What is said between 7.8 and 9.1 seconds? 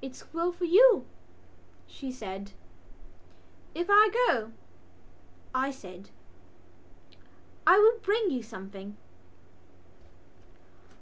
bring you something."